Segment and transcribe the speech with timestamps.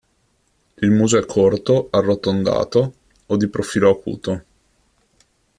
[0.79, 2.93] Il muso è corto, arrotondato
[3.27, 4.43] o di profilo acuto.